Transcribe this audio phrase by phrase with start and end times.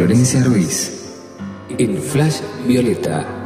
[0.00, 0.92] Florencia Ruiz
[1.76, 3.39] en Flash Violeta.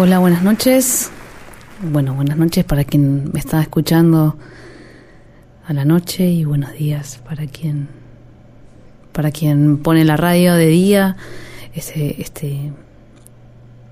[0.00, 1.10] Hola, buenas noches.
[1.82, 4.36] Bueno, buenas noches para quien me está escuchando
[5.66, 7.88] a la noche y buenos días para quien
[9.10, 11.16] para quien pone la radio de día,
[11.74, 12.70] este, este,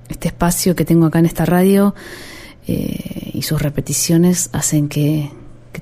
[0.09, 1.93] espacio que tengo acá en esta radio
[2.69, 5.33] eh, y sus repeticiones hacen que,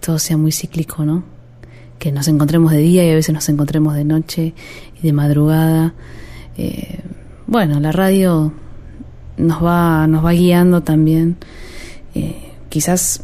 [0.01, 1.23] todo sea muy cíclico, ¿no?
[1.99, 4.55] Que nos encontremos de día y a veces nos encontremos de noche
[4.99, 5.93] y de madrugada.
[6.57, 7.01] Eh,
[7.47, 8.55] bueno, la radio
[9.37, 11.37] nos va, nos va guiando también.
[12.15, 13.23] Eh, quizás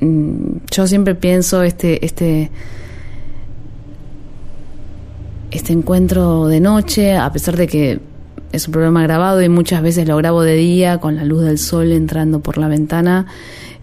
[0.00, 2.50] mm, yo siempre pienso este, este,
[5.50, 8.00] este encuentro de noche, a pesar de que
[8.52, 11.58] es un programa grabado y muchas veces lo grabo de día con la luz del
[11.58, 13.26] sol entrando por la ventana,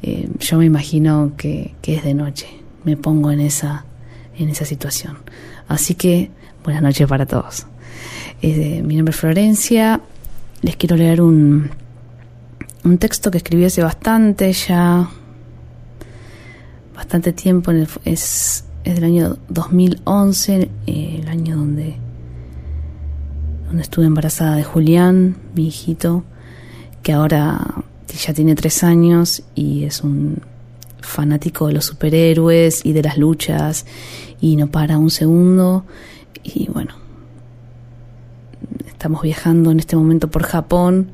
[0.03, 2.47] eh, yo me imagino que, es de noche.
[2.83, 3.85] Me pongo en esa,
[4.37, 5.17] en esa situación.
[5.67, 6.29] Así que
[6.63, 7.65] buenas noches para todos.
[8.41, 10.01] Eh, mi nombre es Florencia.
[10.61, 11.69] Les quiero leer un,
[12.83, 15.09] un texto que escribí hace bastante ya,
[16.95, 17.71] bastante tiempo.
[17.71, 21.95] es, es del año 2011, eh, el año donde
[23.69, 26.23] donde estuve embarazada de Julián, mi hijito,
[27.03, 30.41] que ahora ya tiene tres años y es un
[31.01, 33.85] fanático de los superhéroes y de las luchas
[34.41, 35.85] y no para un segundo.
[36.43, 36.95] Y bueno,
[38.99, 41.11] estamos viajando en este momento por Japón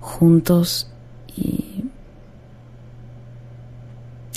[0.00, 0.90] juntos
[1.34, 1.82] y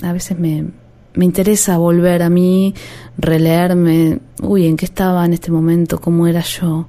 [0.02, 0.64] a veces me,
[1.12, 2.74] me interesa volver a mí,
[3.18, 6.00] releerme, uy, ¿en qué estaba en este momento?
[6.00, 6.86] ¿Cómo era yo?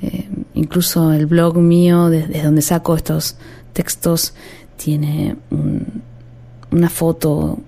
[0.00, 3.36] Eh, incluso el blog mío, desde, donde saco estos
[3.74, 4.32] textos,
[4.78, 5.36] tiene
[6.70, 7.58] una foto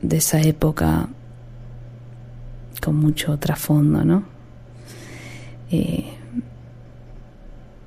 [0.00, 1.06] de esa época
[2.82, 4.22] con mucho trasfondo, ¿no?
[5.70, 6.14] Eh,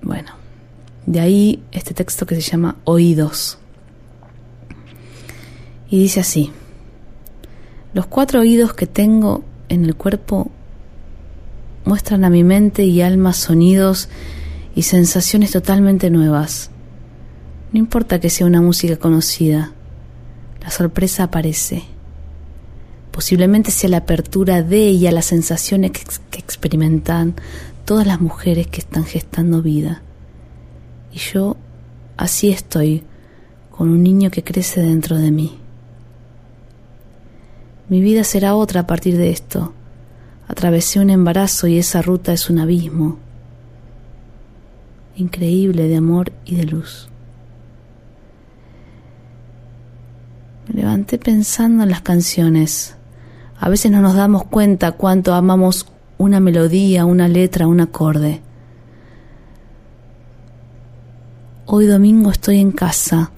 [0.01, 0.31] bueno,
[1.06, 3.57] de ahí este texto que se llama Oídos.
[5.89, 6.51] Y dice así,
[7.94, 10.50] los cuatro oídos que tengo en el cuerpo
[11.86, 14.07] muestran a mi mente y alma sonidos
[14.75, 16.71] y sensaciones totalmente nuevas.
[17.74, 19.74] No importa que sea una música conocida,
[20.62, 21.83] la sorpresa aparece.
[23.12, 27.36] Posiblemente sea la apertura de ella las sensaciones que, que experimentan
[27.86, 30.02] todas las mujeres que están gestando vida.
[31.12, 31.58] Y yo
[32.18, 33.04] así estoy,
[33.69, 35.58] con un niño que crece dentro de mí.
[37.90, 39.74] Mi vida será otra a partir de esto
[40.52, 43.18] Atravesé un embarazo y esa ruta es un abismo
[45.16, 47.08] increíble de amor y de luz.
[50.68, 52.98] Me levanté pensando en las canciones.
[53.63, 55.86] A veces no nos damos cuenta cuánto amamos
[56.18, 58.42] una melodía, una letra, un acorde.
[61.68, 63.30] Hoy domingo estoy en casa,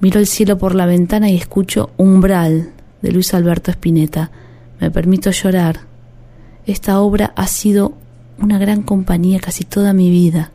[0.00, 4.30] miro el cielo por la ventana y escucho Umbral de Luis Alberto Spinetta.
[4.80, 5.80] Me permito llorar
[6.66, 7.94] esta obra ha sido
[8.38, 10.50] una gran compañía casi toda mi vida.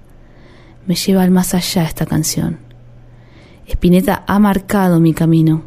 [0.86, 2.60] Me lleva al más allá esta canción.
[3.68, 5.64] Spinetta ha marcado mi camino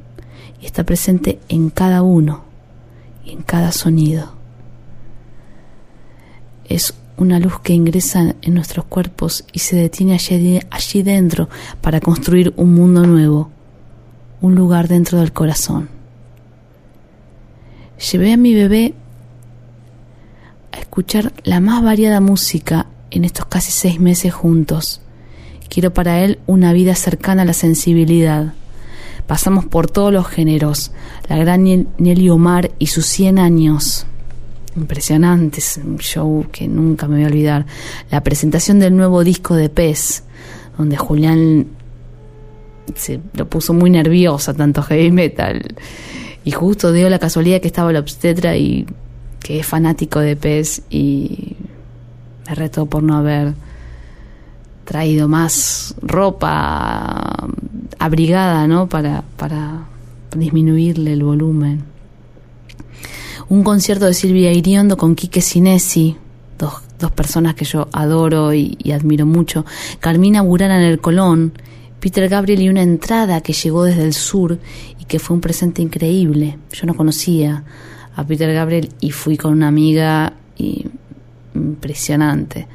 [0.63, 2.48] y está presente en cada uno
[3.29, 4.33] en cada sonido.
[6.69, 11.49] Es una luz que ingresa en nuestros cuerpos y se detiene allí, allí dentro
[11.81, 13.51] para construir un mundo nuevo,
[14.41, 15.89] un lugar dentro del corazón.
[18.13, 18.95] Llevé a mi bebé
[20.73, 25.01] escuchar la más variada música en estos casi seis meses juntos.
[25.69, 28.55] Quiero para él una vida cercana a la sensibilidad.
[29.27, 30.93] Pasamos por todos los géneros.
[31.29, 34.07] La gran Nelly Omar y sus 100 años.
[34.77, 37.67] Impresionante, un show que nunca me voy a olvidar.
[38.11, 40.25] La presentación del nuevo disco de Pez,
[40.77, 41.67] donde Julián
[42.95, 45.63] se lo puso muy nerviosa, tanto heavy metal.
[46.45, 48.87] Y justo dio la casualidad que estaba la obstetra y
[49.41, 51.57] que es fanático de pez y
[52.47, 53.55] me retó por no haber
[54.85, 57.48] traído más ropa
[58.09, 58.89] abrigada, ¿no?
[58.89, 59.87] Para, para
[60.37, 61.85] disminuirle el volumen.
[63.49, 66.17] Un concierto de Silvia Iriondo con Quique Sinesi,
[66.59, 69.65] dos, dos personas que yo adoro y, y, admiro mucho.
[70.01, 71.53] Carmina Burana en el Colón,
[72.01, 74.59] Peter Gabriel y una entrada que llegó desde el sur
[74.99, 76.59] y que fue un presente increíble.
[76.73, 77.65] Yo no conocía
[78.17, 80.87] a Peter Gabriel y fui con una amiga y
[81.55, 82.67] impresionante.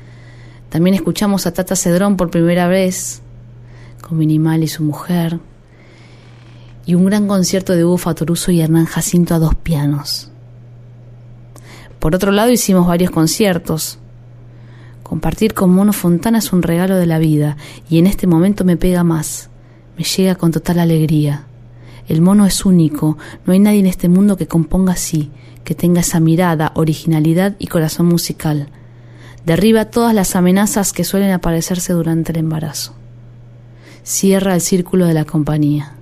[0.70, 3.23] También escuchamos a Tata Cedrón por primera vez
[4.03, 5.39] con Minimal y su mujer
[6.86, 10.29] y un gran concierto de Hugo Fatoruso y Hernán Jacinto a dos pianos.
[12.00, 14.00] Por otro lado hicimos varios conciertos.
[15.03, 17.55] Compartir con Mono Fontana es un regalo de la vida
[17.89, 19.50] y en este momento me pega más.
[19.98, 21.45] me llega con total alegría.
[22.07, 25.31] El mono es único, no hay nadie en este mundo que componga así,
[25.63, 28.67] que tenga esa mirada, originalidad y corazón musical.
[29.45, 32.95] Derriba todas las amenazas que suelen aparecerse durante el embarazo.
[34.05, 35.93] Cierra el círculo de la compañía.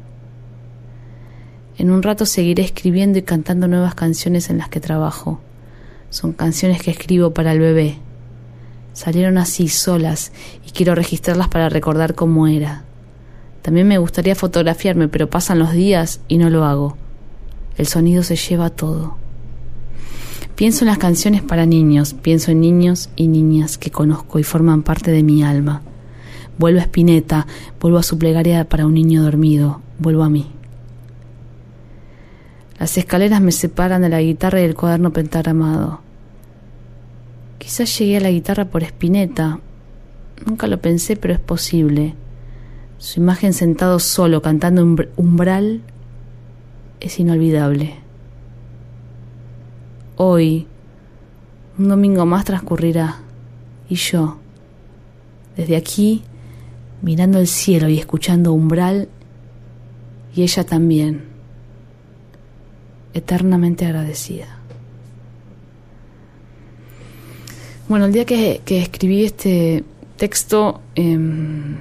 [1.78, 5.40] En un rato seguiré escribiendo y cantando nuevas canciones en las que trabajo.
[6.10, 8.00] Son canciones que escribo para el bebé.
[8.94, 10.32] Salieron así, solas,
[10.66, 12.86] y quiero registrarlas para recordar cómo era.
[13.62, 16.98] También me gustaría fotografiarme, pero pasan los días y no lo hago.
[17.78, 19.16] El sonido se lleva todo.
[20.56, 24.82] Pienso en las canciones para niños, pienso en niños y niñas que conozco y forman
[24.82, 25.84] parte de mi alma.
[26.62, 27.48] Vuelvo a Spinetta,
[27.80, 30.46] vuelvo a su plegaria para un niño dormido, vuelvo a mí.
[32.78, 36.02] Las escaleras me separan de la guitarra y del cuaderno pentagramado.
[37.58, 39.60] Quizás llegué a la guitarra por Spinetta.
[40.46, 42.14] Nunca lo pensé, pero es posible.
[43.00, 44.84] Su imagen sentado solo cantando
[45.16, 45.82] umbral
[47.00, 47.96] es inolvidable.
[50.16, 50.68] Hoy,
[51.80, 53.18] un domingo más transcurrirá
[53.90, 54.38] y yo,
[55.58, 56.22] desde aquí,
[57.02, 59.10] mirando el cielo y escuchando umbral,
[60.36, 61.24] y ella también,
[63.14, 64.58] eternamente agradecida.
[67.90, 69.84] Bueno, el día que, escribí este
[70.16, 71.76] texto, em,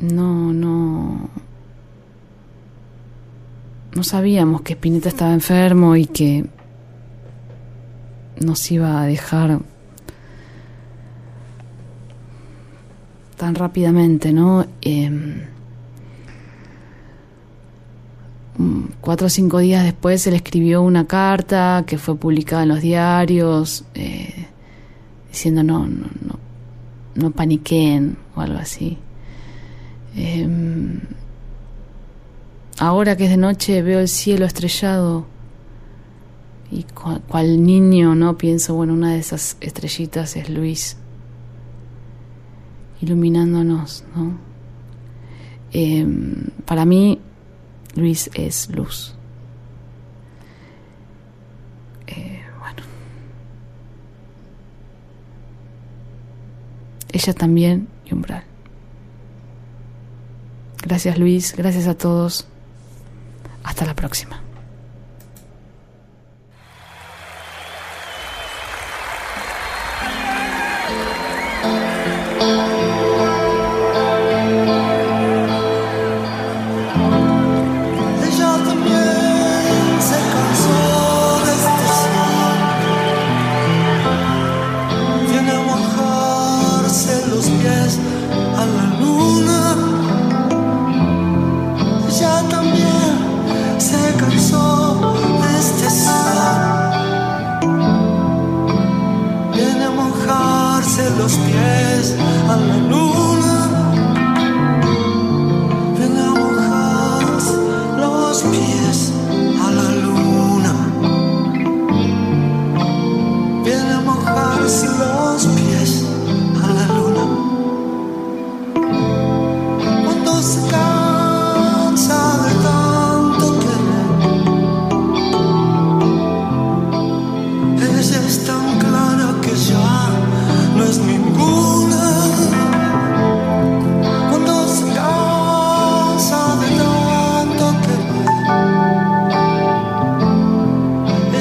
[0.00, 1.28] no, no,
[3.96, 6.44] no sabíamos que Spinetta estaba enfermo y que
[8.40, 9.60] nos iba a dejar
[13.38, 14.66] tan rápidamente, ¿no?
[14.82, 15.46] Em,
[19.00, 23.84] cuatro o cinco días después él escribió una carta que fue publicada en los diarios
[23.94, 24.48] eh,
[25.30, 26.38] diciendo no, no, no,
[27.14, 28.98] no paniquen o algo así.
[30.16, 31.00] Em,
[32.78, 35.26] ahora que es de noche veo el cielo estrellado
[36.70, 36.84] y
[37.28, 38.36] cual, niño, ¿no?
[38.36, 40.98] Pienso, bueno, una de esas estrellitas es Luis
[43.00, 44.38] iluminándonos, ¿no?
[45.72, 47.20] Em, para mí,
[47.94, 49.14] Luis es luz.
[52.06, 52.82] Eh, bueno.
[57.12, 58.44] Ella también y umbral.
[60.82, 62.46] Gracias Luis, gracias a todos.
[63.62, 64.40] Hasta la próxima.
[101.68, 102.16] eres.
[102.48, 103.27] Aleluya.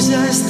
[0.09, 0.46] just